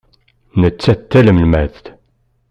[0.61, 1.85] Nettat d tanelmadt.